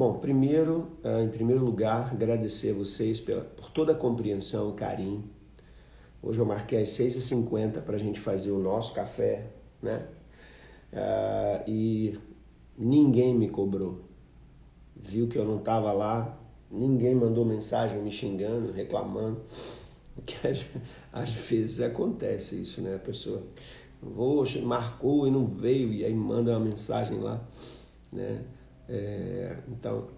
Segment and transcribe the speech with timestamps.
[0.00, 5.28] Bom, primeiro, ah, em primeiro lugar, agradecer a vocês pela, por toda a compreensão carinho.
[6.22, 9.48] Hoje eu marquei às 6h50 para a gente fazer o nosso café,
[9.82, 10.06] né?
[10.90, 12.18] Uh, e
[12.78, 14.00] ninguém me cobrou.
[14.96, 16.34] Viu que eu não estava lá,
[16.70, 19.42] ninguém mandou mensagem me xingando, reclamando.
[20.42, 20.64] Às,
[21.12, 22.94] às vezes acontece isso, né?
[22.94, 23.42] A pessoa
[24.02, 27.46] vou, marcou e não veio, e aí manda uma mensagem lá,
[28.10, 28.42] né?
[28.92, 30.08] É, então,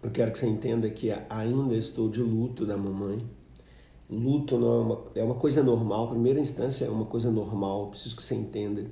[0.00, 3.28] eu quero que você entenda que ainda estou de luto da mamãe.
[4.08, 8.16] Luto não é uma, é uma coisa normal, primeira instância é uma coisa normal, preciso
[8.16, 8.86] que você entenda.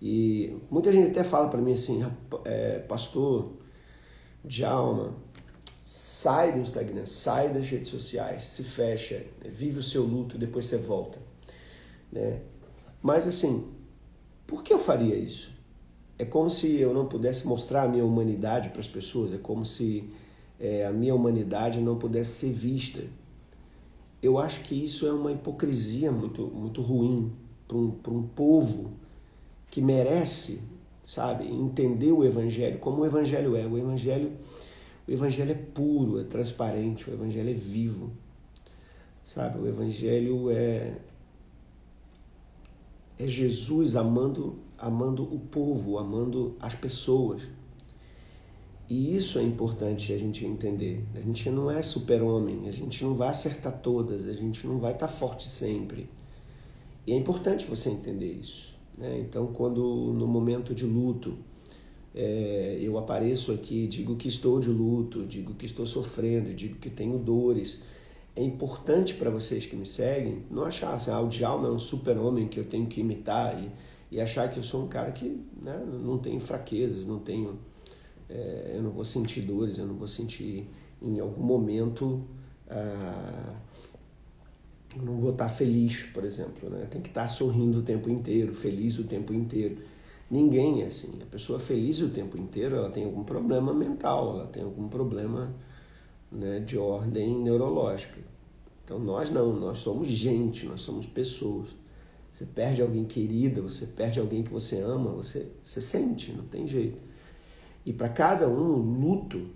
[0.00, 2.04] E muita gente até fala para mim assim,
[2.44, 3.52] é, pastor,
[4.42, 5.14] Djalma,
[5.84, 10.66] sai do Instagram, sai das redes sociais, se fecha, vive o seu luto e depois
[10.66, 11.18] você volta.
[12.10, 12.40] Né?
[13.00, 13.70] Mas assim,
[14.46, 15.53] por que eu faria isso?
[16.18, 19.64] É como se eu não pudesse mostrar a minha humanidade para as pessoas, é como
[19.64, 20.08] se
[20.60, 23.02] é, a minha humanidade não pudesse ser vista.
[24.22, 27.32] Eu acho que isso é uma hipocrisia muito, muito ruim
[27.66, 28.92] para um, um povo
[29.70, 30.60] que merece,
[31.02, 33.66] sabe, entender o Evangelho como o Evangelho é.
[33.66, 34.32] O Evangelho,
[35.06, 38.12] o Evangelho é puro, é transparente, o Evangelho é vivo,
[39.22, 39.58] sabe?
[39.58, 40.96] O Evangelho é,
[43.18, 47.42] é Jesus amando amando o povo, amando as pessoas.
[48.88, 51.04] E isso é importante a gente entender.
[51.14, 54.92] A gente não é super-homem, a gente não vai acertar todas, a gente não vai
[54.92, 56.08] estar forte sempre.
[57.06, 58.78] E é importante você entender isso.
[58.96, 59.18] Né?
[59.20, 61.36] Então, quando no momento de luto
[62.14, 66.88] é, eu apareço aqui, digo que estou de luto, digo que estou sofrendo, digo que
[66.88, 67.82] tenho dores,
[68.36, 71.78] é importante para vocês que me seguem não achar assim, ah, o Djalma é um
[71.78, 73.70] super-homem que eu tenho que imitar e
[74.14, 77.58] e achar que eu sou um cara que né, não tem fraquezas, não tenho,
[78.30, 80.70] é, eu não vou sentir dores, eu não vou sentir
[81.02, 82.22] em algum momento,
[82.70, 83.56] ah,
[84.96, 86.86] eu não vou estar feliz, por exemplo, né?
[86.88, 89.78] Tem que estar sorrindo o tempo inteiro, feliz o tempo inteiro.
[90.30, 91.20] Ninguém é assim.
[91.20, 95.52] A pessoa feliz o tempo inteiro, ela tem algum problema mental, ela tem algum problema
[96.30, 98.20] né, de ordem neurológica.
[98.84, 101.70] Então nós não, nós somos gente, nós somos pessoas.
[102.34, 106.66] Você perde alguém querida, você perde alguém que você ama, você, você sente, não tem
[106.66, 106.98] jeito.
[107.86, 109.50] E para cada um, o luto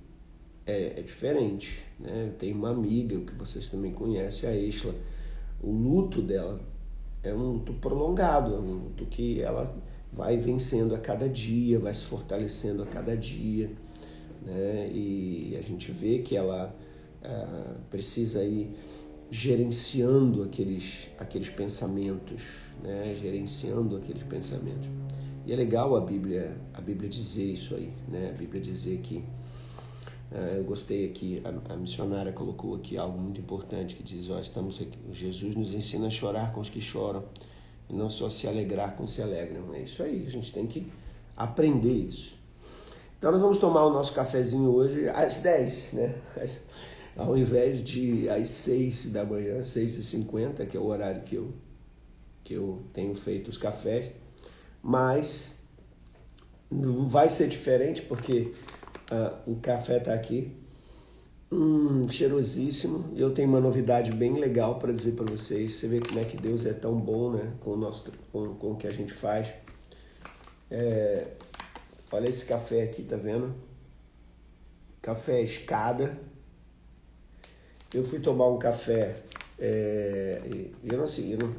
[0.64, 1.82] é, é diferente.
[1.98, 2.32] Né?
[2.38, 4.94] Tem uma amiga que vocês também conhecem, a Isla.
[5.60, 6.60] O luto dela
[7.24, 9.76] é um luto prolongado, é um luto que ela
[10.12, 13.72] vai vencendo a cada dia, vai se fortalecendo a cada dia.
[14.46, 14.88] Né?
[14.92, 16.72] E a gente vê que ela
[17.24, 18.70] ah, precisa ir
[19.30, 23.14] gerenciando aqueles, aqueles pensamentos, né?
[23.14, 24.88] gerenciando aqueles pensamentos.
[25.46, 28.32] E é legal a Bíblia, a Bíblia dizer isso aí, né?
[28.34, 29.24] A Bíblia dizer que
[30.30, 34.38] uh, eu gostei aqui, a, a, missionária colocou aqui algo muito importante que diz, ó,
[34.38, 37.24] estamos aqui, Jesus nos ensina a chorar com os que choram
[37.88, 39.72] e não só se alegrar com os que se alegram.
[39.72, 40.86] É isso aí, a gente tem que
[41.34, 42.36] aprender isso.
[43.16, 46.14] Então nós vamos tomar o nosso cafezinho hoje às 10, né?
[47.16, 51.52] ao invés de às 6 da manhã, 6h50, que é o horário que eu,
[52.48, 54.10] que eu tenho feito os cafés,
[54.82, 55.52] mas
[56.70, 58.52] vai ser diferente porque
[59.12, 60.56] uh, o café está aqui,
[61.52, 63.12] hum, cheirosíssimo.
[63.14, 65.74] Eu tenho uma novidade bem legal para dizer para vocês.
[65.74, 68.72] Você vê como é que Deus é tão bom né, com, o nosso, com, com
[68.72, 69.52] o que a gente faz.
[70.70, 71.26] É,
[72.10, 73.54] olha esse café aqui, tá vendo?
[75.02, 76.18] Café escada
[77.94, 79.16] eu fui tomar um café,
[79.58, 80.42] é,
[80.84, 81.54] eu, não, assim, eu, não,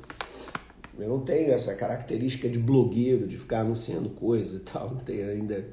[1.00, 5.30] eu não tenho essa característica de blogueiro, de ficar anunciando coisa e tal, não tenho
[5.30, 5.66] ainda,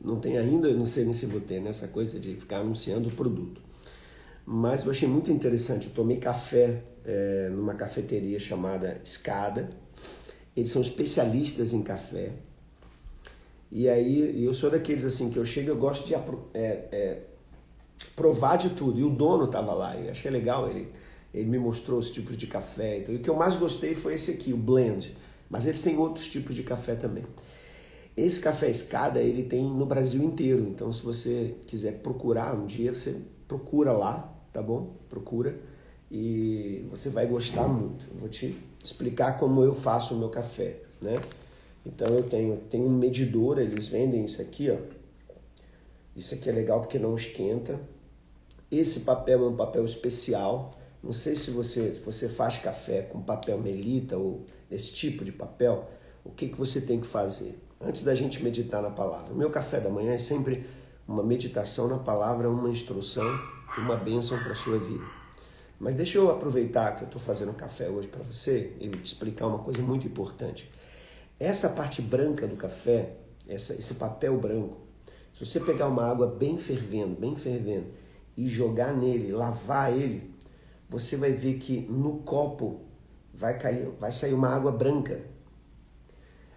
[0.00, 3.12] não tenho ainda, não sei nem se vou ter nessa coisa de ficar anunciando o
[3.12, 3.60] produto.
[4.44, 9.68] Mas eu achei muito interessante, eu tomei café é, numa cafeteria chamada Escada,
[10.56, 12.32] eles são especialistas em café,
[13.70, 16.18] e aí eu sou daqueles assim que eu chego eu gosto de é,
[16.54, 17.22] é,
[18.14, 18.98] provar de tudo.
[18.98, 20.88] E o dono estava lá, e achei legal, ele,
[21.36, 22.98] ele me mostrou os tipos de café.
[22.98, 25.14] Então, o que eu mais gostei foi esse aqui, o blend.
[25.50, 27.24] Mas eles têm outros tipos de café também.
[28.16, 32.94] Esse café escada ele tem no Brasil inteiro, então se você quiser procurar um dia,
[32.94, 33.14] você
[33.46, 34.96] procura lá, tá bom?
[35.10, 35.60] Procura
[36.10, 38.06] e você vai gostar muito.
[38.10, 41.20] Eu vou te explicar como eu faço o meu café, né?
[41.84, 44.76] Então eu tenho, tenho um medidor, eles vendem isso aqui, ó.
[46.16, 47.78] Isso aqui é legal porque não esquenta.
[48.70, 50.70] Esse papel é um papel especial.
[51.06, 55.88] Não sei se você, você faz café com papel melita ou esse tipo de papel,
[56.24, 57.56] o que, que você tem que fazer?
[57.80, 59.32] Antes da gente meditar na palavra.
[59.32, 60.66] O meu café da manhã é sempre
[61.06, 63.24] uma meditação na palavra, uma instrução,
[63.78, 65.04] uma bênção para a sua vida.
[65.78, 69.46] Mas deixa eu aproveitar que eu estou fazendo café hoje para você e te explicar
[69.46, 70.68] uma coisa muito importante.
[71.38, 73.12] Essa parte branca do café,
[73.46, 74.78] essa, esse papel branco,
[75.32, 77.86] se você pegar uma água bem fervendo, bem fervendo,
[78.36, 80.34] e jogar nele, lavar ele,
[80.88, 82.80] você vai ver que no copo
[83.32, 85.20] vai cair, vai sair uma água branca.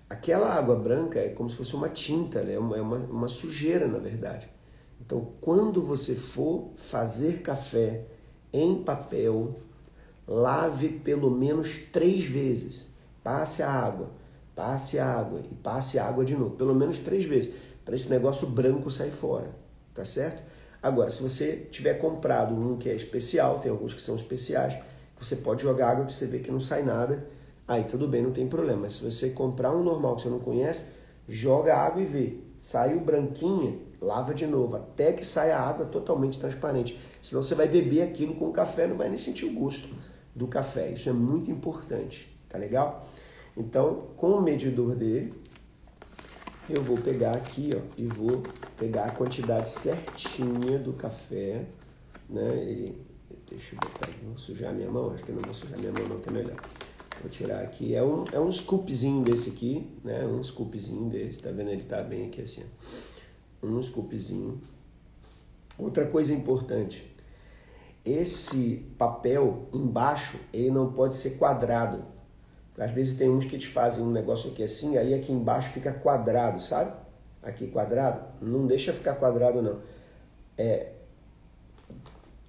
[0.10, 2.54] Aquela água branca é como se fosse uma tinta, né?
[2.54, 4.50] é uma, é uma, uma sujeira, na verdade.
[5.00, 8.06] Então, quando você for fazer café
[8.52, 9.56] em papel,
[10.28, 12.88] lave pelo menos três vezes.
[13.24, 14.12] Passe a água,
[14.56, 17.54] passe a água e passe a água de novo, pelo menos três vezes
[17.84, 19.50] para esse negócio branco sair fora,
[19.94, 20.44] tá certo?
[20.82, 24.78] Agora, se você tiver comprado um que é especial, tem alguns que são especiais,
[25.20, 27.28] você pode jogar água que você vê que não sai nada,
[27.68, 28.84] aí tudo bem, não tem problema.
[28.84, 30.86] Mas se você comprar um normal que você não conhece,
[31.28, 32.38] joga água e vê.
[32.56, 36.98] Saiu branquinha, lava de novo, até que saia a água totalmente transparente.
[37.22, 39.90] Senão você vai beber aquilo com café, não vai nem sentir o gosto
[40.34, 40.92] do café.
[40.92, 43.06] Isso é muito importante, tá legal?
[43.58, 45.34] Então, com o medidor dele,
[46.70, 48.44] eu vou pegar aqui, ó, e vou
[48.78, 51.66] pegar a quantidade certinha do café,
[52.30, 52.48] né?
[52.56, 52.96] E,
[53.50, 56.20] deixa eu botar vou sujar minha mão, acho que não vou sujar minha mão não,
[56.20, 56.56] que é melhor.
[57.22, 60.26] Vou tirar aqui, é um, é um scoopzinho desse aqui, né?
[60.26, 61.70] Um scoopzinho desse, tá vendo?
[61.70, 63.68] Ele tá bem aqui assim, ó.
[63.68, 64.62] Um scoopzinho.
[65.78, 67.10] Outra coisa importante,
[68.06, 72.04] esse papel embaixo, ele não pode ser quadrado,
[72.80, 75.92] às vezes tem uns que te fazem um negócio aqui assim, aí aqui embaixo fica
[75.92, 76.94] quadrado, sabe?
[77.44, 78.22] Aqui quadrado.
[78.42, 79.82] Não deixa ficar quadrado, não.
[80.58, 80.94] É,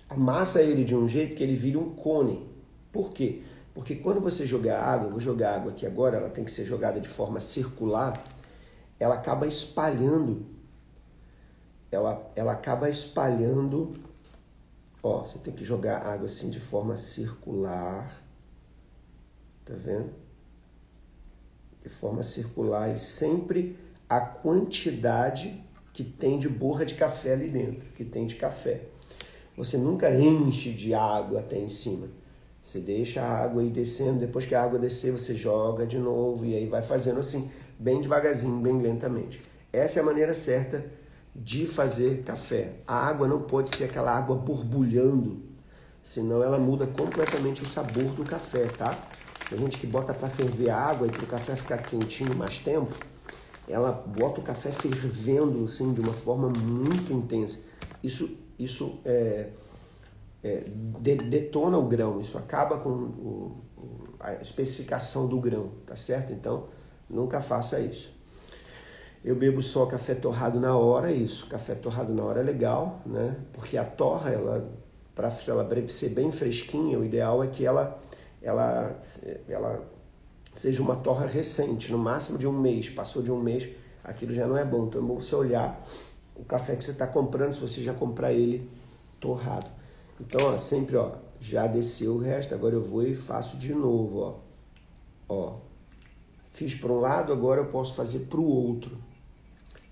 [0.08, 2.48] amassa ele de um jeito que ele vire um cone.
[2.92, 3.42] Por quê?
[3.74, 6.64] Porque quando você jogar água, eu vou jogar água aqui agora, ela tem que ser
[6.64, 8.22] jogada de forma circular,
[9.00, 10.46] ela acaba espalhando.
[11.90, 13.94] Ela, ela acaba espalhando.
[15.02, 18.29] Ó, você tem que jogar água assim de forma circular
[19.70, 20.10] Tá vendo?
[21.80, 23.78] De forma circular e sempre
[24.08, 25.62] a quantidade
[25.92, 28.82] que tem de borra de café ali dentro, que tem de café.
[29.56, 32.08] Você nunca enche de água até em cima.
[32.60, 36.44] Você deixa a água ir descendo, depois que a água descer, você joga de novo
[36.44, 39.40] e aí vai fazendo assim, bem devagarzinho, bem lentamente.
[39.72, 40.84] Essa é a maneira certa
[41.32, 42.72] de fazer café.
[42.88, 45.44] A água não pode ser aquela água borbulhando,
[46.02, 48.90] senão ela muda completamente o sabor do café, tá?
[49.50, 52.94] Tem gente que bota para ferver água e para o café ficar quentinho mais tempo,
[53.68, 57.58] ela bota o café fervendo assim, de uma forma muito intensa.
[58.02, 59.48] Isso, isso é,
[60.42, 60.64] é,
[61.00, 63.64] de, detona o grão, isso acaba com o,
[64.20, 66.32] a especificação do grão, tá certo?
[66.32, 66.68] Então,
[67.08, 68.14] nunca faça isso.
[69.24, 71.46] Eu bebo só café torrado na hora, isso.
[71.48, 73.36] Café torrado na hora é legal, né?
[73.52, 74.70] Porque a torra, ela,
[75.14, 77.98] para ela ser bem fresquinha, o ideal é que ela
[78.42, 78.98] ela,
[79.48, 79.82] ela
[80.52, 83.68] seja uma torra recente, no máximo de um mês, passou de um mês,
[84.02, 84.86] aquilo já não é bom.
[84.86, 85.80] Então é bom você olhar
[86.34, 88.68] o café que você está comprando, se você já comprar ele
[89.18, 89.70] torrado.
[90.18, 94.18] Então, ó, sempre, ó, já desceu o resto, agora eu vou e faço de novo,
[94.20, 94.34] ó.
[95.28, 95.56] Ó,
[96.50, 98.98] fiz para um lado, agora eu posso fazer para o outro.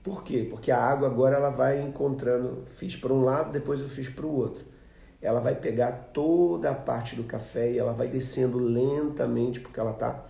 [0.02, 0.46] Por quê?
[0.48, 4.26] Porque a água agora ela vai encontrando, fiz para um lado, depois eu fiz para
[4.26, 4.67] o outro
[5.20, 9.90] ela vai pegar toda a parte do café e ela vai descendo lentamente, porque ela
[9.90, 10.24] está,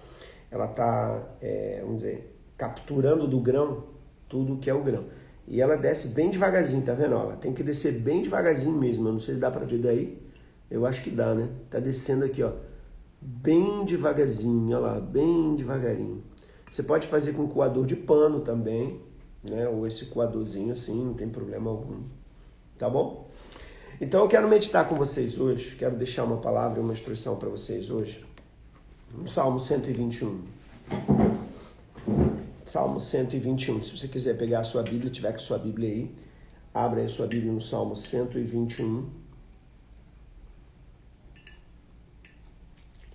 [0.50, 3.85] ela tá, é, vamos dizer, capturando do grão
[4.28, 5.04] tudo que é o grão.
[5.47, 7.14] E ela desce bem devagarzinho, tá vendo?
[7.14, 9.09] Ela tem que descer bem devagarzinho mesmo.
[9.09, 10.21] Eu não sei se dá para ver daí.
[10.71, 11.49] Eu acho que dá, né?
[11.71, 12.52] Tá descendo aqui, ó.
[13.21, 16.23] Bem devagarzinho, olha lá, bem devagarinho.
[16.71, 19.00] Você pode fazer com coador de pano também,
[19.49, 19.66] né?
[19.68, 22.02] Ou esse coadorzinho assim, não tem problema algum.
[22.76, 23.28] Tá bom?
[24.00, 27.90] Então eu quero meditar com vocês hoje, quero deixar uma palavra, uma instrução para vocês
[27.90, 28.25] hoje.
[29.12, 30.45] No Salmo 121.
[32.64, 33.83] Salmo 121.
[33.83, 36.14] Se você quiser pegar a sua Bíblia, tiver com a sua Bíblia aí,
[36.73, 39.11] abra a sua Bíblia no Salmo 121.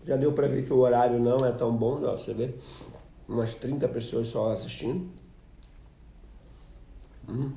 [0.06, 2.54] Já deu para ver que o horário não é tão bom, ó, você vê?
[3.26, 5.10] Umas 30 pessoas só assistindo.
[7.30, 7.54] Hum.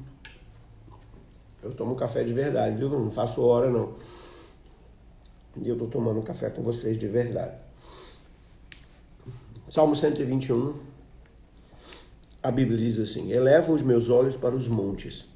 [1.66, 2.88] Eu tomo café de verdade, viu?
[2.88, 3.94] Não faço hora, não.
[5.60, 7.56] E eu estou tomando café com vocês de verdade.
[9.68, 10.76] Salmo 121,
[12.40, 15.26] a Bíblia diz assim: Elevo os meus olhos para os montes.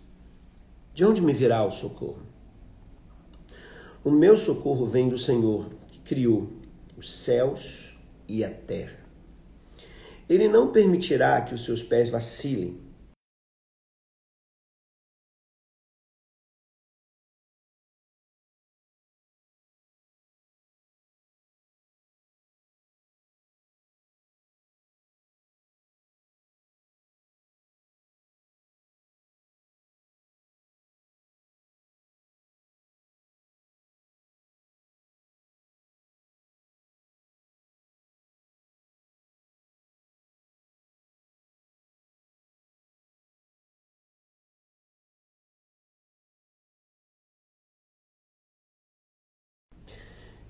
[0.94, 2.22] De onde me virá o socorro?
[4.04, 6.48] O meu socorro vem do Senhor, que criou
[6.96, 9.00] os céus e a terra.
[10.28, 12.78] Ele não permitirá que os seus pés vacilem.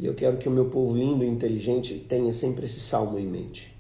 [0.01, 3.27] E eu quero que o meu povo lindo e inteligente tenha sempre esse salmo em
[3.27, 3.77] mente.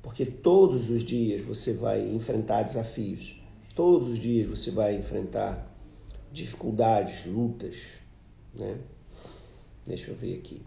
[0.00, 3.38] Porque todos os dias você vai enfrentar desafios,
[3.74, 5.70] todos os dias você vai enfrentar
[6.32, 7.76] dificuldades, lutas,
[8.58, 8.78] né?
[9.84, 10.62] Deixa eu ver aqui.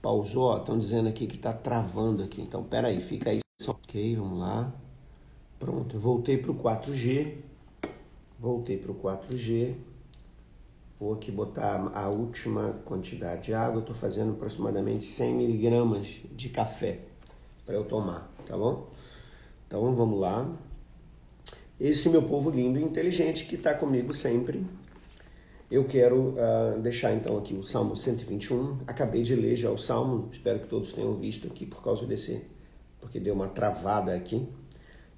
[0.00, 2.40] Pausou, estão dizendo aqui que está travando aqui.
[2.40, 3.40] Então, peraí, fica aí.
[3.66, 4.72] Ok, vamos lá.
[5.58, 7.34] Pronto, eu voltei para o 4G.
[8.38, 9.74] Voltei para o 4G.
[11.00, 13.80] Vou aqui botar a última quantidade de água.
[13.80, 16.98] Estou fazendo aproximadamente 100 miligramas de café
[17.64, 18.88] para eu tomar, tá bom?
[19.66, 20.50] Então vamos lá.
[21.78, 24.66] Esse meu povo lindo e inteligente que está comigo sempre.
[25.70, 28.78] Eu quero uh, deixar então aqui o Salmo 121.
[28.84, 32.42] Acabei de ler já o Salmo, espero que todos tenham visto aqui por causa desse,
[33.00, 34.48] porque deu uma travada aqui.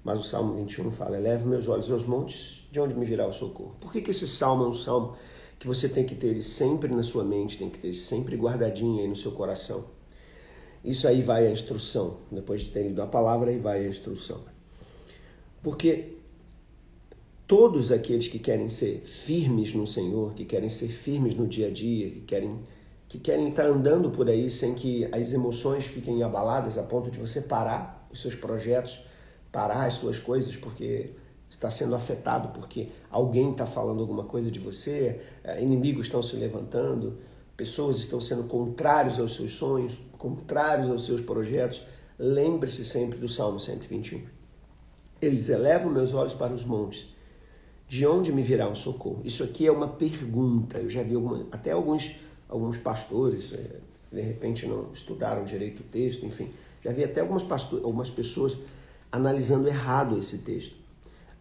[0.03, 3.31] Mas o Salmo 21 fala: Eleve meus olhos aos montes, de onde me virá o
[3.31, 3.75] socorro?
[3.79, 5.15] Por que, que esse salmo é um salmo
[5.61, 8.99] que você tem que ter ele sempre na sua mente, tem que ter sempre guardadinho
[8.99, 9.85] aí no seu coração.
[10.83, 12.17] Isso aí vai a instrução.
[12.31, 14.41] Depois de ter lido a palavra, aí vai a instrução.
[15.61, 16.13] Porque
[17.45, 21.71] todos aqueles que querem ser firmes no Senhor, que querem ser firmes no dia a
[21.71, 22.59] dia, que querem
[23.07, 27.19] que querem estar andando por aí sem que as emoções fiquem abaladas a ponto de
[27.19, 29.03] você parar os seus projetos,
[29.51, 31.11] parar as suas coisas, porque
[31.51, 36.37] está sendo afetado porque alguém está falando alguma coisa de você, é, inimigos estão se
[36.37, 37.17] levantando,
[37.57, 41.83] pessoas estão sendo contrários aos seus sonhos, contrários aos seus projetos,
[42.17, 44.23] lembre-se sempre do Salmo 121.
[45.21, 47.07] Eles elevam meus olhos para os montes.
[47.85, 49.21] De onde me virá o socorro?
[49.25, 50.77] Isso aqui é uma pergunta.
[50.77, 52.15] Eu já vi alguma, até alguns,
[52.47, 53.79] alguns pastores, é,
[54.11, 56.49] de repente não estudaram direito o texto, enfim.
[56.81, 57.43] Já vi até algumas,
[57.83, 58.57] algumas pessoas
[59.11, 60.80] analisando errado esse texto.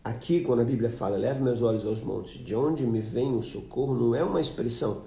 [0.02, 3.42] Aqui, quando a Bíblia fala, leve meus olhos aos montes, de onde me vem o
[3.42, 5.04] socorro, não é uma expressão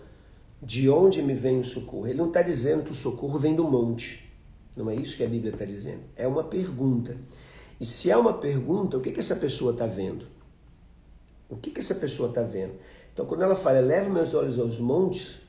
[0.62, 2.08] de onde me vem o socorro.
[2.08, 4.32] Ele não está dizendo que o socorro vem do monte.
[4.78, 6.02] Não é isso que a Bíblia está dizendo.
[6.16, 7.18] É uma pergunta.
[7.82, 10.26] E se é uma pergunta, o que, que essa pessoa está vendo?
[11.50, 12.74] O que, que essa pessoa está vendo?
[13.12, 15.42] Então, quando ela fala, leve meus olhos aos montes,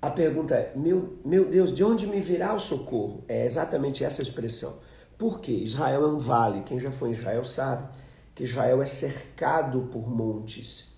[0.00, 3.24] a pergunta é, meu, meu Deus, de onde me virá o socorro?
[3.26, 4.74] É exatamente essa expressão.
[5.16, 5.52] Por quê?
[5.52, 6.62] Israel é um vale.
[6.62, 8.01] Quem já foi em Israel sabe
[8.34, 10.92] que Israel é cercado por montes.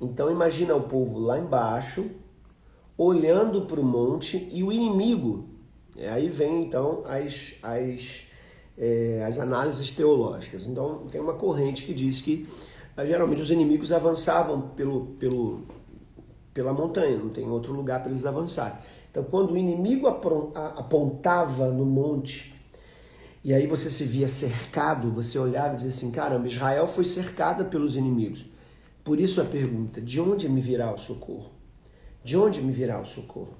[0.00, 2.10] Então imagina o povo lá embaixo,
[2.96, 5.48] olhando para o monte e o inimigo.
[5.96, 8.24] E aí vem então as, as,
[8.76, 10.66] é, as análises teológicas.
[10.66, 12.48] Então tem uma corrente que diz que
[12.96, 15.62] ah, geralmente os inimigos avançavam pelo, pelo,
[16.52, 18.78] pela montanha, não tem outro lugar para eles avançarem.
[19.10, 22.53] Então quando o inimigo apontava no monte
[23.44, 27.62] e aí você se via cercado, você olhava e dizia assim: caramba, Israel foi cercada
[27.62, 28.46] pelos inimigos.
[29.04, 31.50] Por isso a pergunta: de onde me virá o socorro?
[32.24, 33.54] De onde me virá o socorro?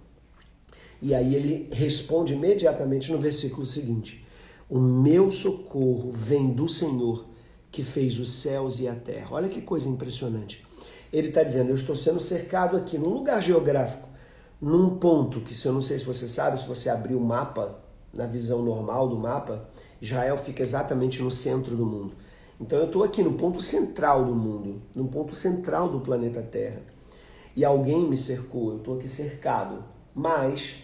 [1.02, 4.26] E aí ele responde imediatamente no versículo seguinte:
[4.70, 7.26] O meu socorro vem do Senhor
[7.70, 9.28] que fez os céus e a terra.
[9.32, 10.66] Olha que coisa impressionante.
[11.12, 14.08] Ele está dizendo: Eu estou sendo cercado aqui num lugar geográfico,
[14.58, 17.83] num ponto que, se eu não sei se você sabe, se você abrir o mapa
[18.14, 19.68] na visão normal do mapa,
[20.00, 22.14] Israel fica exatamente no centro do mundo.
[22.60, 26.82] Então eu estou aqui no ponto central do mundo, no ponto central do planeta Terra.
[27.56, 29.84] E alguém me cercou, eu estou aqui cercado.
[30.14, 30.82] Mas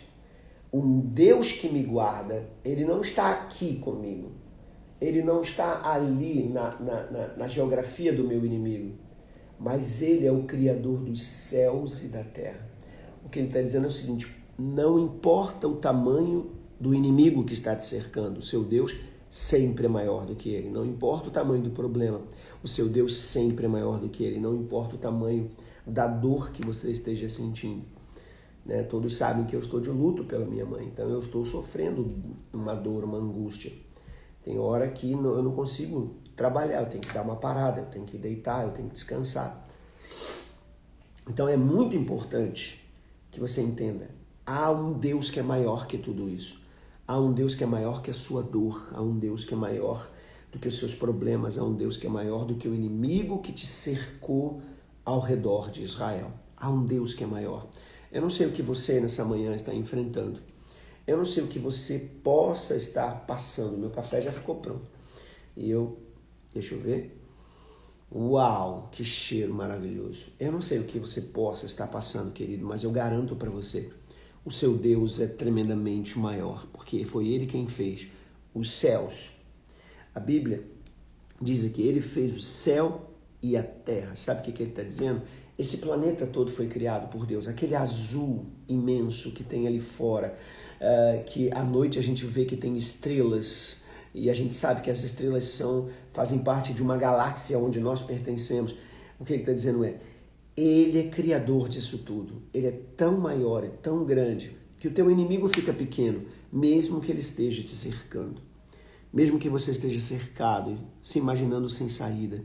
[0.73, 4.31] o Deus que me guarda, ele não está aqui comigo.
[5.01, 8.97] Ele não está ali na, na, na, na geografia do meu inimigo.
[9.59, 12.69] Mas ele é o Criador dos céus e da terra.
[13.25, 17.53] O que ele está dizendo é o seguinte: não importa o tamanho do inimigo que
[17.53, 18.39] está te cercando.
[18.39, 18.97] O seu Deus
[19.29, 20.71] sempre é maior do que ele.
[20.71, 22.23] Não importa o tamanho do problema,
[22.63, 24.41] o seu Deus sempre é maior do que ele.
[24.41, 25.51] Não importa o tamanho
[25.87, 27.85] da dor que você esteja sentindo.
[28.65, 28.83] Né?
[28.83, 32.15] Todos sabem que eu estou de luto pela minha mãe, então eu estou sofrendo
[32.53, 33.73] uma dor, uma angústia.
[34.43, 38.07] Tem hora que eu não consigo trabalhar, eu tenho que dar uma parada, eu tenho
[38.07, 39.67] que deitar, eu tenho que descansar.
[41.29, 42.85] Então é muito importante
[43.31, 44.11] que você entenda:
[44.47, 46.61] há um Deus que é maior que tudo isso.
[47.11, 49.57] Há um Deus que é maior que a sua dor, há um Deus que é
[49.57, 50.09] maior
[50.53, 53.43] do que os seus problemas, há um Deus que é maior do que o inimigo
[53.43, 54.63] que te cercou
[55.05, 56.31] ao redor de Israel.
[56.57, 57.67] Há um Deus que é maior.
[58.13, 60.39] Eu não sei o que você nessa manhã está enfrentando.
[61.05, 63.77] Eu não sei o que você possa estar passando.
[63.77, 64.87] Meu café já ficou pronto.
[65.57, 65.99] E eu,
[66.55, 67.21] deixa eu ver.
[68.15, 70.29] Uau, que cheiro maravilhoso.
[70.39, 73.91] Eu não sei o que você possa estar passando, querido, mas eu garanto para você,
[74.45, 78.09] o seu Deus é tremendamente maior, porque foi ele quem fez
[78.55, 79.33] os céus.
[80.15, 80.65] A Bíblia
[81.41, 83.11] diz que ele fez o céu
[83.43, 84.15] e a terra.
[84.15, 85.23] Sabe o que, que ele está dizendo?
[85.59, 90.35] Esse planeta todo foi criado por Deus, aquele azul imenso que tem ali fora,
[90.81, 93.83] uh, que à noite a gente vê que tem estrelas
[94.15, 98.01] e a gente sabe que as estrelas são fazem parte de uma galáxia onde nós
[98.01, 98.75] pertencemos.
[99.19, 99.97] O que ele está dizendo é,
[100.57, 102.43] ele é criador disso tudo.
[102.53, 107.11] Ele é tão maior, é tão grande que o teu inimigo fica pequeno, mesmo que
[107.13, 108.41] ele esteja te cercando.
[109.13, 112.43] Mesmo que você esteja cercado, se imaginando sem saída.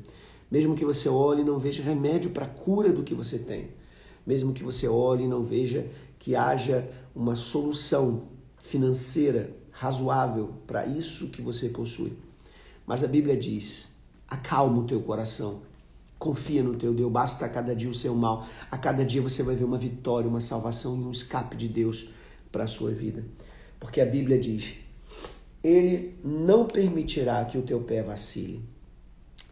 [0.50, 3.70] Mesmo que você olhe e não veja remédio para a cura do que você tem.
[4.26, 8.24] Mesmo que você olhe e não veja que haja uma solução
[8.58, 12.14] financeira razoável para isso que você possui.
[12.86, 13.88] Mas a Bíblia diz:
[14.28, 15.62] acalma o teu coração,
[16.26, 18.48] confia no teu Deus, basta a cada dia o seu mal.
[18.72, 22.10] A cada dia você vai ver uma vitória, uma salvação e um escape de Deus
[22.52, 23.24] para a sua vida.
[23.80, 24.74] Porque a Bíblia diz:
[25.64, 28.64] Ele não permitirá que o teu pé vacile.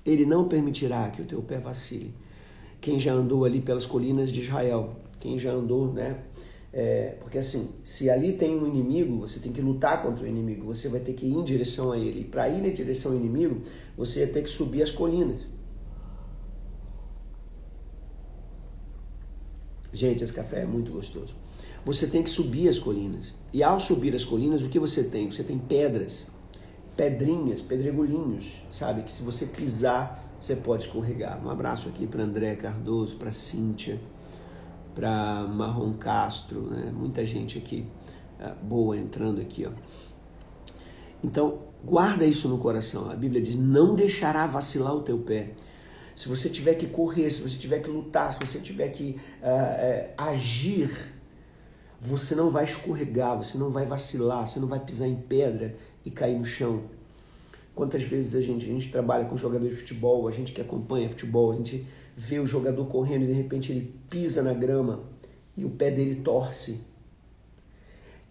[0.03, 2.12] Ele não permitirá que o teu pé vacile.
[2.82, 6.18] Quem já andou ali pelas colinas de Israel, quem já andou, né?
[6.74, 10.65] É, porque assim, se ali tem um inimigo, você tem que lutar contra o inimigo,
[10.65, 12.24] você vai ter que ir em direção a ele.
[12.24, 13.62] Para ir em direção ao inimigo,
[13.95, 15.53] você ia ter que subir as colinas.
[19.93, 21.36] Gente, esse café é muito gostoso.
[21.86, 23.34] Você tem que subir as colinas.
[23.53, 25.29] E ao subir as colinas, o que você tem?
[25.29, 26.25] Você tem pedras
[26.95, 29.03] pedrinhas, pedregulhinhos, sabe?
[29.03, 31.43] Que se você pisar, você pode escorregar.
[31.43, 33.99] Um abraço aqui para André Cardoso, para Cíntia,
[34.93, 36.91] para Marrom Castro, né?
[36.93, 37.86] Muita gente aqui
[38.39, 39.71] uh, boa entrando aqui, ó.
[41.23, 43.10] Então, guarda isso no coração.
[43.10, 45.53] A Bíblia diz: não deixará vacilar o teu pé.
[46.15, 49.45] Se você tiver que correr, se você tiver que lutar, se você tiver que uh,
[49.45, 51.13] uh, agir,
[51.99, 56.12] você não vai escorregar, você não vai vacilar, você não vai pisar em pedra e
[56.12, 56.84] cair no chão.
[57.73, 61.10] Quantas vezes a gente, a gente trabalha com jogadores de futebol, a gente que acompanha
[61.10, 65.02] futebol, a gente vê o jogador correndo e de repente ele pisa na grama
[65.58, 66.82] e o pé dele torce.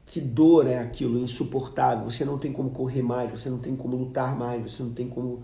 [0.05, 2.05] Que dor é aquilo, insuportável.
[2.11, 5.09] Você não tem como correr mais, você não tem como lutar mais, você não tem
[5.09, 5.42] como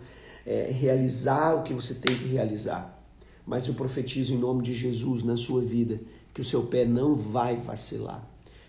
[0.48, 2.98] é, realizar o que você tem que realizar.
[3.46, 6.00] Mas eu profetizo em nome de Jesus na sua vida
[6.32, 8.26] que o seu pé não vai vacilar,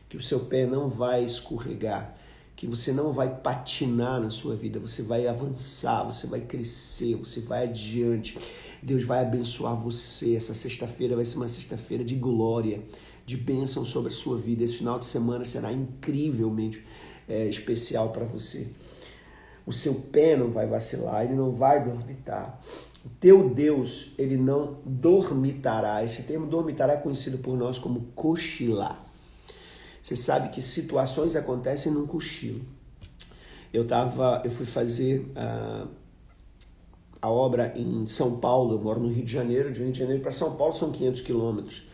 [0.09, 2.17] que o seu pé não vai escorregar,
[2.53, 7.39] que você não vai patinar na sua vida, você vai avançar, você vai crescer, você
[7.39, 8.37] vai adiante.
[8.83, 10.35] Deus vai abençoar você.
[10.35, 12.81] Essa sexta-feira vai ser uma sexta-feira de glória,
[13.25, 14.65] de bênção sobre a sua vida.
[14.65, 16.83] Esse final de semana será incrivelmente
[17.29, 18.67] é, especial para você.
[19.69, 22.59] O seu pé não vai vacilar, ele não vai dormitar.
[23.05, 26.03] O teu Deus, ele não dormitará.
[26.03, 29.05] Esse termo dormitará é conhecido por nós como cochilar.
[30.01, 32.65] Você sabe que situações acontecem num cochilo.
[33.71, 35.87] Eu tava, eu fui fazer uh,
[37.21, 40.23] a obra em São Paulo, eu moro no Rio de Janeiro, de Rio de Janeiro
[40.23, 41.87] para São Paulo são 500 quilômetros.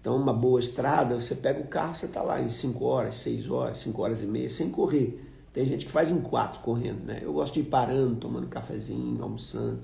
[0.00, 3.50] Então, uma boa estrada, você pega o carro, você está lá em 5 horas, 6
[3.50, 5.25] horas, 5 horas e meia, sem correr.
[5.56, 7.20] Tem gente que faz em 4 correndo, né?
[7.22, 9.80] Eu gosto de ir parando, tomando cafezinho, almoçando.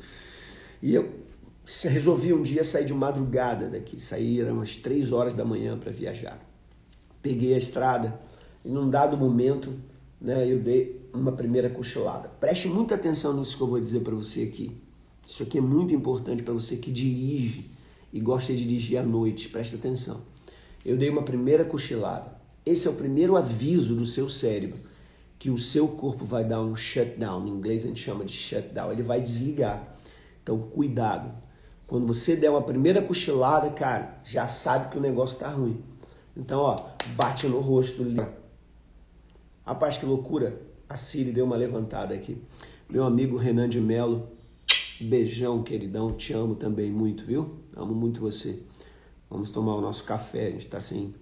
[0.82, 1.10] E eu
[1.84, 6.38] resolvi um dia sair de madrugada daqui, sair umas 3 horas da manhã para viajar
[7.22, 8.20] peguei a estrada
[8.64, 9.72] e num dado momento
[10.20, 12.28] né, eu dei uma primeira cochilada.
[12.40, 14.76] Preste muita atenção nisso que eu vou dizer para você aqui.
[15.26, 17.70] Isso aqui é muito importante para você que dirige
[18.12, 19.48] e gosta de dirigir à noite.
[19.48, 20.22] Preste atenção.
[20.84, 22.36] Eu dei uma primeira cochilada.
[22.66, 24.80] Esse é o primeiro aviso do seu cérebro
[25.42, 27.44] que o seu corpo vai dar um shutdown.
[27.48, 28.92] Em inglês a gente chama de shutdown.
[28.92, 29.92] Ele vai desligar.
[30.40, 31.32] Então, cuidado.
[31.84, 35.82] Quando você der uma primeira cochilada, cara, já sabe que o negócio está ruim.
[36.36, 36.76] Então, ó,
[37.16, 38.04] bate no rosto.
[39.66, 40.62] Rapaz, que loucura.
[40.88, 42.40] a Siri deu uma levantada aqui.
[42.88, 44.28] Meu amigo Renan de Melo,
[45.00, 47.56] beijão, queridão, te amo também muito, viu?
[47.74, 48.60] Amo muito você.
[49.28, 51.12] Vamos tomar o nosso café, a gente tá sem,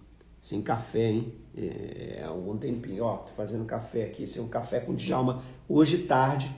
[0.40, 1.34] sem café, hein?
[1.56, 5.42] É, há algum tempinho, ó, tô fazendo café aqui, esse é um café com Djalma,
[5.68, 6.50] hoje tarde,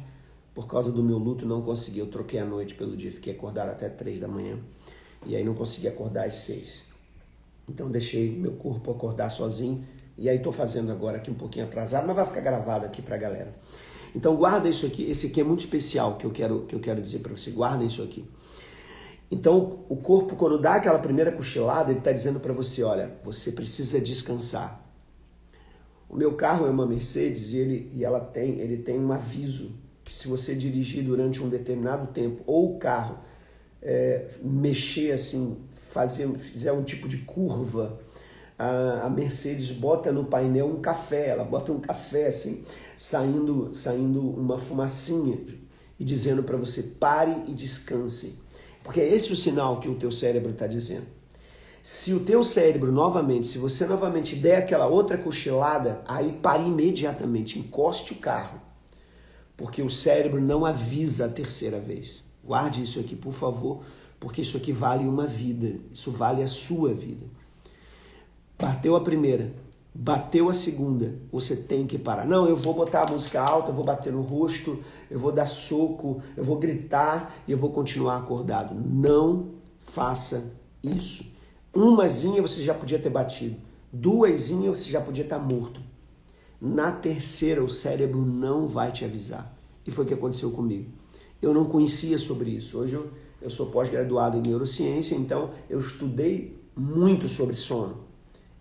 [0.54, 3.70] por causa do meu luto, não consegui, eu troquei a noite pelo dia, fiquei acordado
[3.70, 4.58] até três da manhã,
[5.24, 6.82] e aí não consegui acordar às seis.
[7.68, 9.84] Então deixei meu corpo acordar sozinho,
[10.16, 13.16] e aí estou fazendo agora aqui um pouquinho atrasado, mas vai ficar gravado aqui para
[13.16, 13.54] a galera.
[14.14, 17.00] Então guarda isso aqui, esse aqui é muito especial que eu quero, que eu quero
[17.00, 18.24] dizer para você, guarda isso aqui.
[19.32, 23.50] Então o corpo quando dá aquela primeira cochilada, ele está dizendo para você, olha, você
[23.50, 24.78] precisa descansar.
[26.06, 29.72] O meu carro é uma Mercedes e, ele, e ela tem, ele tem um aviso
[30.04, 33.20] que se você dirigir durante um determinado tempo ou o carro
[33.80, 37.98] é, mexer assim, fazer, fizer um tipo de curva,
[38.58, 42.62] a, a Mercedes bota no painel um café, ela bota um café assim,
[42.94, 45.38] saindo, saindo uma fumacinha
[45.98, 48.41] e dizendo para você pare e descanse.
[48.82, 51.06] Porque é esse o sinal que o teu cérebro está dizendo.
[51.82, 57.58] Se o teu cérebro novamente, se você novamente der aquela outra cochilada, aí pare imediatamente,
[57.58, 58.60] encoste o carro.
[59.56, 62.22] Porque o cérebro não avisa a terceira vez.
[62.44, 63.82] Guarde isso aqui, por favor,
[64.18, 67.26] porque isso aqui vale uma vida, isso vale a sua vida.
[68.58, 69.52] Bateu a primeira,
[69.94, 72.26] bateu a segunda, você tem que parar.
[72.26, 74.78] Não, eu vou botar a música alta, eu vou bater no rosto,
[75.10, 78.74] eu vou dar soco, eu vou gritar e eu vou continuar acordado.
[78.74, 80.52] Não faça
[80.82, 81.30] isso.
[81.74, 83.56] Umazinha você já podia ter batido,
[83.92, 85.80] duasinha você já podia estar morto.
[86.60, 89.52] Na terceira, o cérebro não vai te avisar.
[89.84, 90.90] E foi o que aconteceu comigo.
[91.40, 92.78] Eu não conhecia sobre isso.
[92.78, 98.04] Hoje eu, eu sou pós-graduado em neurociência, então eu estudei muito sobre sono.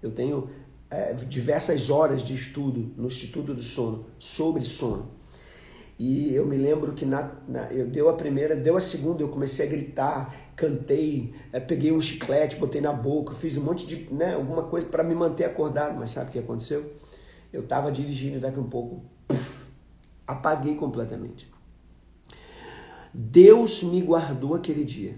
[0.01, 0.49] Eu tenho
[0.91, 5.09] é, diversas horas de estudo no Instituto do Sono sobre sono.
[5.97, 9.29] E eu me lembro que na, na, eu deu a primeira, deu a segunda, eu
[9.29, 14.13] comecei a gritar, cantei, é, peguei um chiclete, botei na boca, fiz um monte de,
[14.13, 15.97] né, alguma coisa para me manter acordado.
[15.97, 16.93] Mas sabe o que aconteceu?
[17.53, 19.67] Eu estava dirigindo daqui um pouco, puff,
[20.27, 21.49] apaguei completamente.
[23.13, 25.15] Deus me guardou aquele dia.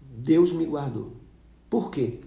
[0.00, 1.16] Deus me guardou.
[1.68, 2.20] Por quê?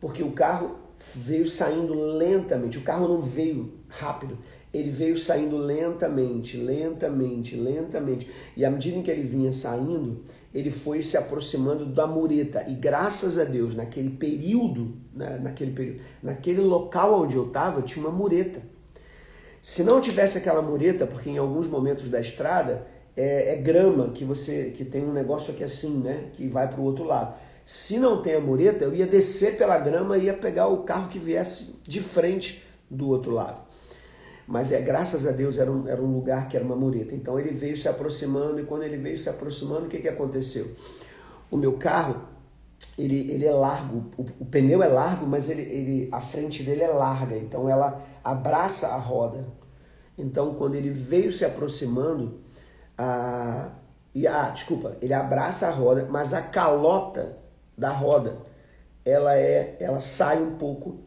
[0.00, 0.81] Porque o carro
[1.14, 2.78] veio saindo lentamente.
[2.78, 4.38] O carro não veio rápido,
[4.72, 8.30] ele veio saindo lentamente, lentamente, lentamente.
[8.56, 10.22] E à medida em que ele vinha saindo,
[10.54, 12.64] ele foi se aproximando da mureta.
[12.68, 18.04] E graças a Deus, naquele período, né, naquele período, naquele local onde eu estava, tinha
[18.06, 18.62] uma mureta.
[19.60, 22.86] Se não tivesse aquela mureta, porque em alguns momentos da estrada
[23.16, 26.80] é, é grama que você que tem um negócio aqui assim, né, que vai para
[26.80, 27.34] o outro lado.
[27.72, 31.08] Se não tem a mureta, eu ia descer pela grama e ia pegar o carro
[31.08, 33.62] que viesse de frente do outro lado.
[34.46, 37.14] Mas é graças a Deus era um, era um lugar que era uma mureta.
[37.14, 40.70] Então ele veio se aproximando e quando ele veio se aproximando, o que, que aconteceu?
[41.50, 42.20] O meu carro,
[42.98, 46.82] ele, ele é largo, o, o pneu é largo, mas ele, ele, a frente dele
[46.82, 49.46] é larga, então ela abraça a roda.
[50.18, 52.38] Então quando ele veio se aproximando,
[52.98, 53.70] a,
[54.14, 57.40] e ah, desculpa, ele abraça a roda, mas a calota
[57.82, 58.38] da roda,
[59.04, 61.00] ela é, ela sai um pouco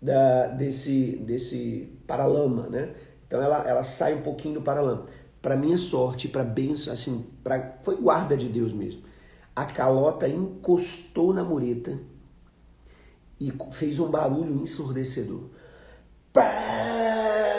[0.00, 2.94] da, desse, desse paralama, né?
[3.26, 5.04] Então ela, ela sai um pouquinho do paralama.
[5.42, 9.02] Para minha sorte, para benção, assim, pra, foi guarda de Deus mesmo.
[9.54, 11.98] A calota encostou na mureta
[13.38, 15.50] e fez um barulho ensurdecedor.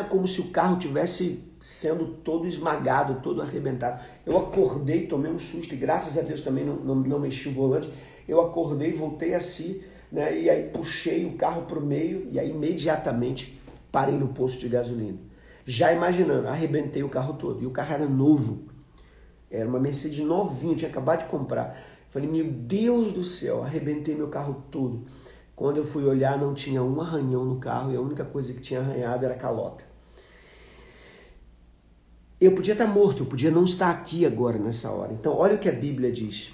[0.09, 4.03] Como se o carro tivesse sendo todo esmagado, todo arrebentado.
[4.25, 7.53] Eu acordei, tomei um susto e graças a Deus também não, não, não mexi o
[7.53, 7.89] volante
[8.27, 10.39] eu acordei, voltei a si, né?
[10.39, 13.59] E aí puxei o carro para o meio e aí imediatamente
[13.91, 15.17] parei no posto de gasolina.
[15.65, 17.61] Já imaginando, arrebentei o carro todo.
[17.61, 18.63] E o carro era novo.
[19.49, 21.77] Era uma Mercedes novinha, tinha acabado de comprar.
[22.09, 25.03] Falei, meu Deus do céu, arrebentei meu carro todo.
[25.55, 28.59] Quando eu fui olhar, não tinha um arranhão no carro e a única coisa que
[28.59, 29.85] tinha arranhado era a calota.
[32.41, 35.13] Eu podia estar morto, eu podia não estar aqui agora nessa hora.
[35.13, 36.53] Então, olha o que a Bíblia diz.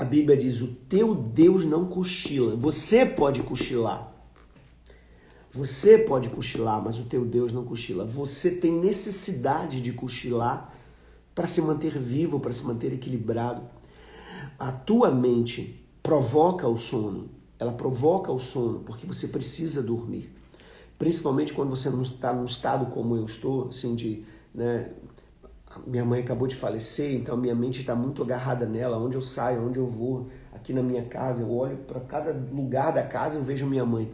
[0.00, 2.56] A Bíblia diz: o teu Deus não cochila.
[2.56, 4.10] Você pode cochilar.
[5.52, 8.06] Você pode cochilar, mas o teu Deus não cochila.
[8.06, 10.72] Você tem necessidade de cochilar
[11.34, 13.60] para se manter vivo, para se manter equilibrado.
[14.58, 17.28] A tua mente provoca o sono.
[17.58, 20.34] Ela provoca o sono porque você precisa dormir.
[20.98, 24.92] Principalmente quando você não está num estado como eu estou, assim, de né,
[25.86, 28.98] minha mãe acabou de falecer, então minha mente está muito agarrada nela.
[28.98, 32.92] Onde eu saio, onde eu vou, aqui na minha casa, eu olho para cada lugar
[32.92, 34.10] da casa eu vejo minha mãe.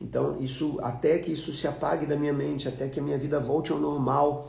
[0.00, 3.38] Então isso, até que isso se apague da minha mente, até que a minha vida
[3.40, 4.48] volte ao normal,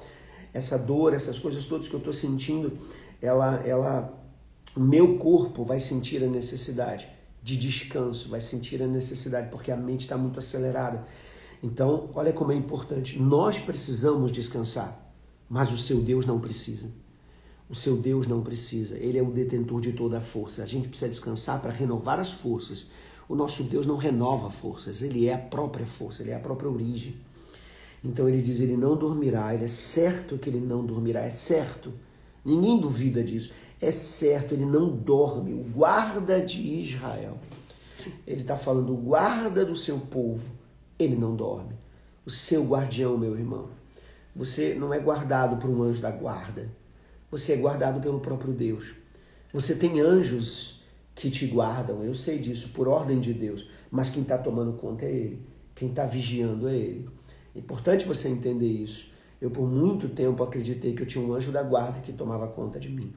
[0.53, 2.73] essa dor, essas coisas todas que eu estou sentindo,
[3.21, 4.13] ela, ela,
[4.75, 7.07] o meu corpo vai sentir a necessidade
[7.41, 11.05] de descanso, vai sentir a necessidade porque a mente está muito acelerada.
[11.61, 13.19] Então, olha como é importante.
[13.19, 15.02] Nós precisamos descansar,
[15.49, 16.89] mas o seu Deus não precisa.
[17.69, 18.97] O seu Deus não precisa.
[18.97, 20.63] Ele é o detentor de toda a força.
[20.63, 22.87] A gente precisa descansar para renovar as forças.
[23.27, 26.69] O nosso Deus não renova forças, ele é a própria força, ele é a própria
[26.69, 27.15] origem.
[28.03, 31.93] Então ele diz: ele não dormirá, ele é certo que ele não dormirá, é certo.
[32.43, 33.53] Ninguém duvida disso.
[33.79, 35.53] É certo, ele não dorme.
[35.53, 37.37] O guarda de Israel.
[38.27, 40.51] Ele está falando, o guarda do seu povo,
[40.99, 41.73] ele não dorme.
[42.25, 43.69] O seu guardião, meu irmão.
[44.35, 46.69] Você não é guardado por um anjo da guarda.
[47.29, 48.93] Você é guardado pelo próprio Deus.
[49.51, 50.81] Você tem anjos
[51.15, 53.67] que te guardam, eu sei disso, por ordem de Deus.
[53.91, 55.45] Mas quem está tomando conta é Ele.
[55.75, 57.09] Quem está vigiando é Ele.
[57.55, 59.11] É importante você entender isso.
[59.39, 62.79] Eu, por muito tempo, acreditei que eu tinha um anjo da guarda que tomava conta
[62.79, 63.13] de mim.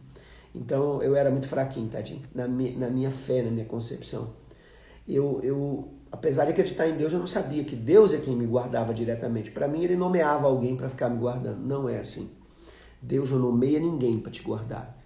[0.55, 4.35] Então, eu era muito fraquinho, tadinho, na minha, na minha fé, na minha concepção.
[5.07, 8.47] Eu, eu, apesar de acreditar em Deus, eu não sabia que Deus é quem me
[8.47, 9.51] guardava diretamente.
[9.51, 11.61] Para mim, Ele nomeava alguém para ficar me guardando.
[11.61, 12.31] Não é assim.
[13.01, 14.97] Deus não nomeia ninguém para te guardar.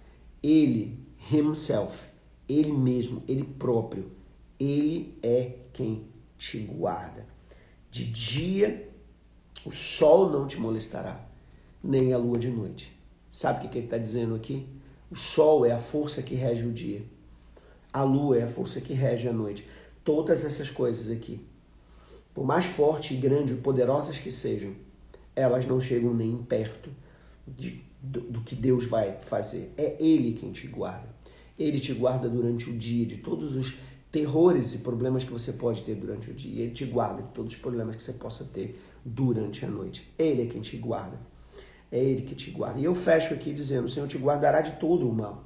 [0.41, 0.99] Ele,
[1.31, 2.07] Himself,
[2.47, 4.11] Ele mesmo, Ele próprio,
[4.59, 7.25] Ele é quem te guarda.
[7.89, 8.89] De dia
[9.63, 11.23] o sol não te molestará,
[11.83, 12.97] nem a lua de noite.
[13.29, 14.67] Sabe o que ele está dizendo aqui?
[15.09, 17.03] O sol é a força que rege o dia.
[17.93, 19.67] A lua é a força que rege a noite.
[20.03, 21.39] Todas essas coisas aqui,
[22.33, 24.73] por mais forte e grande e poderosas que sejam,
[25.35, 26.89] elas não chegam nem perto
[27.47, 29.71] de, do, do que Deus vai fazer.
[29.77, 31.09] É Ele quem te guarda.
[31.57, 33.77] Ele te guarda durante o dia de todos os
[34.11, 36.63] terrores e problemas que você pode ter durante o dia.
[36.63, 40.11] Ele te guarda de todos os problemas que você possa ter durante a noite.
[40.17, 41.19] Ele é quem te guarda.
[41.91, 42.79] É Ele que te guarda.
[42.79, 45.43] E eu fecho aqui dizendo: o Senhor te guardará de todo o mal.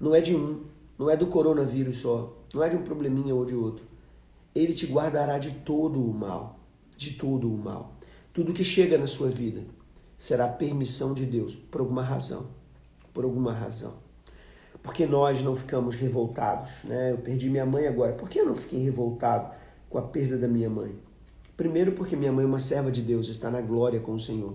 [0.00, 0.64] Não é de um,
[0.98, 3.84] não é do coronavírus só, não é de um probleminha ou de outro.
[4.54, 6.60] Ele te guardará de todo o mal.
[6.96, 7.92] De todo o mal.
[8.32, 9.62] Tudo que chega na sua vida
[10.16, 12.46] será permissão de Deus, por alguma razão.
[13.12, 13.94] Por alguma razão.
[14.82, 17.12] Porque nós não ficamos revoltados, né?
[17.12, 18.12] Eu perdi minha mãe agora.
[18.12, 19.52] Por que eu não fiquei revoltado
[19.88, 20.94] com a perda da minha mãe?
[21.56, 24.54] Primeiro, porque minha mãe é uma serva de Deus, está na glória com o Senhor.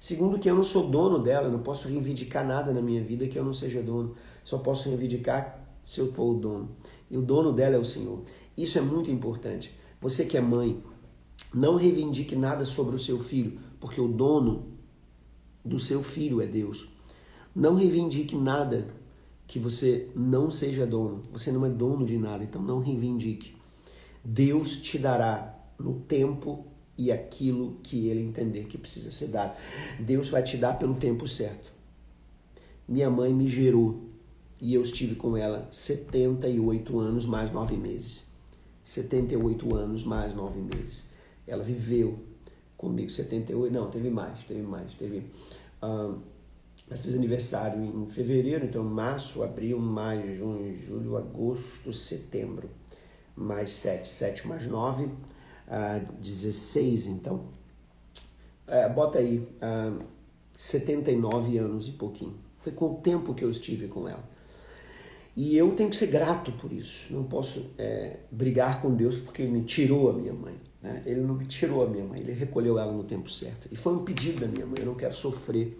[0.00, 3.38] Segundo, que eu não sou dono dela, não posso reivindicar nada na minha vida que
[3.38, 4.14] eu não seja dono.
[4.44, 6.70] Só posso reivindicar se eu for o dono.
[7.10, 8.22] E o dono dela é o Senhor.
[8.56, 9.74] Isso é muito importante.
[10.00, 10.82] Você que é mãe,
[11.52, 14.66] não reivindique nada sobre o seu filho, porque o dono
[15.64, 16.88] do seu filho é Deus.
[17.54, 18.88] Não reivindique nada
[19.46, 21.22] que você não seja dono.
[21.32, 23.56] Você não é dono de nada, então não reivindique.
[24.24, 26.66] Deus te dará no tempo
[26.96, 29.56] e aquilo que ele entender que precisa ser dado.
[30.00, 31.72] Deus vai te dar pelo tempo certo.
[32.86, 34.07] Minha mãe me gerou
[34.60, 38.28] e eu estive com ela 78 anos mais nove meses.
[38.82, 41.04] 78 anos mais nove meses.
[41.46, 42.18] Ela viveu
[42.76, 45.24] comigo 78, não, teve mais, teve mais, teve.
[45.82, 46.20] Um,
[46.88, 52.70] ela fez aniversário em fevereiro, então março, abril, maio, junho, julho, agosto, setembro.
[53.36, 57.44] Mais sete, sete mais nove, uh, 16, então.
[58.66, 60.02] Uh, bota aí, uh,
[60.52, 62.34] 79 anos e pouquinho.
[62.58, 64.24] Foi com o tempo que eu estive com ela.
[65.40, 67.14] E eu tenho que ser grato por isso.
[67.14, 70.56] Não posso é, brigar com Deus porque Ele me tirou a minha mãe.
[70.82, 71.00] Né?
[71.06, 73.68] Ele não me tirou a minha mãe, Ele recolheu ela no tempo certo.
[73.70, 74.80] E foi um pedido da minha mãe.
[74.80, 75.78] Eu não quero sofrer,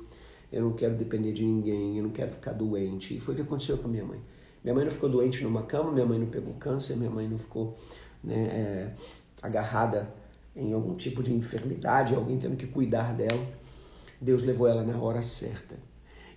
[0.52, 3.16] eu não quero depender de ninguém, eu não quero ficar doente.
[3.16, 4.20] E foi o que aconteceu com a minha mãe.
[4.62, 7.36] Minha mãe não ficou doente numa cama, minha mãe não pegou câncer, minha mãe não
[7.36, 7.76] ficou
[8.22, 8.94] né, é,
[9.42, 10.08] agarrada
[10.54, 13.44] em algum tipo de enfermidade, alguém tendo que cuidar dela.
[14.20, 15.74] Deus levou ela na hora certa.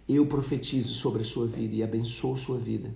[0.10, 2.92] Eu profetizo sobre a sua vida e abençoo sua vida,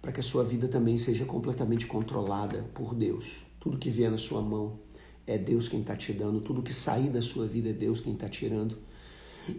[0.00, 3.46] para que a sua vida também seja completamente controlada por Deus.
[3.58, 4.78] Tudo que vier na sua mão
[5.26, 8.14] é Deus quem está te dando, tudo que sair da sua vida é Deus quem
[8.14, 8.78] está tirando.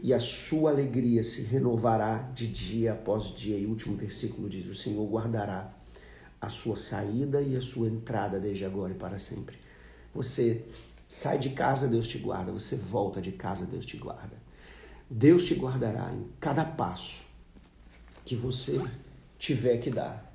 [0.02, 3.58] E a sua alegria se renovará de dia após dia.
[3.58, 5.74] E o último versículo diz: O Senhor guardará
[6.40, 9.58] a sua saída e a sua entrada desde agora e para sempre.
[10.14, 10.66] Você
[11.10, 12.52] sai de casa, Deus te guarda.
[12.52, 14.42] Você volta de casa, Deus te guarda.
[15.10, 17.26] Deus te guardará em cada passo
[18.24, 18.82] que você
[19.38, 20.31] tiver que dar.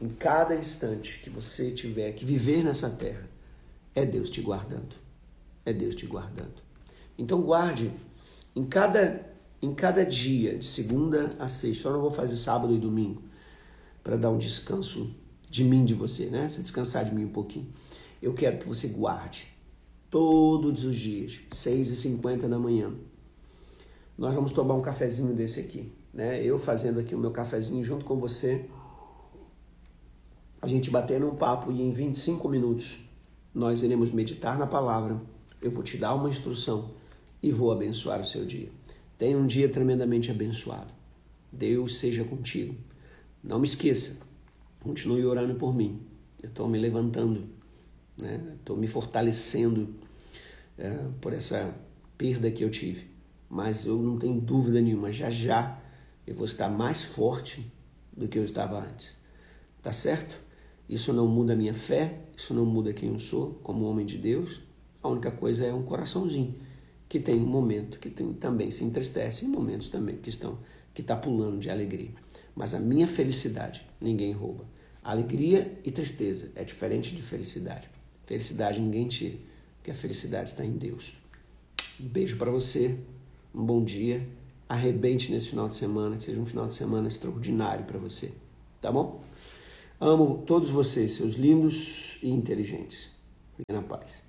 [0.00, 3.28] Em cada instante que você tiver que viver nessa terra,
[3.94, 4.96] é Deus te guardando.
[5.64, 6.62] É Deus te guardando.
[7.16, 7.92] Então guarde
[8.54, 11.84] em cada em cada dia, de segunda a sexta.
[11.84, 13.22] Só não vou fazer sábado e domingo
[14.02, 15.16] para dar um descanso
[15.48, 16.46] de mim, de você, né?
[16.46, 17.66] Você descansar de mim um pouquinho
[18.24, 19.52] eu quero que você guarde
[20.10, 22.90] todos os dias, 6 e 50 da manhã.
[24.16, 26.42] nós vamos tomar um cafezinho desse aqui, né?
[26.42, 28.64] Eu fazendo aqui o meu cafezinho junto com você,
[30.64, 32.98] a gente batendo um papo e em 25 minutos
[33.54, 35.20] nós iremos meditar na palavra.
[35.60, 36.92] Eu vou te dar uma instrução
[37.42, 38.70] e vou abençoar o seu dia.
[39.18, 40.90] Tenha um dia tremendamente abençoado.
[41.52, 42.74] Deus seja contigo.
[43.42, 44.16] Não me esqueça,
[44.80, 46.00] continue orando por mim.
[46.42, 47.46] Eu estou me levantando,
[48.58, 48.80] estou né?
[48.80, 49.94] me fortalecendo
[50.78, 51.74] é, por essa
[52.16, 53.06] perda que eu tive.
[53.50, 55.78] Mas eu não tenho dúvida nenhuma, já já
[56.26, 57.70] eu vou estar mais forte
[58.16, 59.14] do que eu estava antes.
[59.82, 60.42] Tá certo?
[60.88, 64.18] Isso não muda a minha fé, isso não muda quem eu sou como homem de
[64.18, 64.62] Deus.
[65.02, 66.54] A única coisa é um coraçãozinho
[67.08, 70.58] que tem um momento que tem, também se entristece e momentos também que estão
[70.92, 72.10] que está pulando de alegria.
[72.54, 74.64] Mas a minha felicidade ninguém rouba.
[75.02, 77.90] Alegria e tristeza é diferente de felicidade.
[78.26, 79.36] Felicidade ninguém tira,
[79.76, 81.14] porque a felicidade está em Deus.
[82.00, 82.96] Um beijo para você,
[83.54, 84.26] um bom dia,
[84.68, 88.32] arrebente nesse final de semana, que seja um final de semana extraordinário para você,
[88.80, 89.22] tá bom?
[90.04, 93.10] Amo todos vocês, seus lindos e inteligentes.
[93.56, 94.22] Fiquem na paz.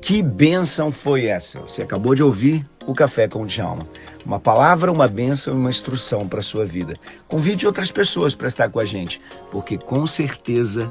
[0.00, 1.60] Que bênção foi essa?
[1.60, 3.86] Você acabou de ouvir o Café com o Djalma.
[4.24, 6.94] Uma palavra, uma bênção e uma instrução para a sua vida.
[7.28, 9.20] Convide outras pessoas para estar com a gente,
[9.52, 10.90] porque com certeza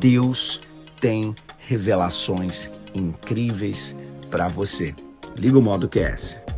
[0.00, 0.60] Deus
[1.00, 3.94] tem revelações incríveis
[4.28, 4.92] para você.
[5.36, 6.57] Liga o modo QS.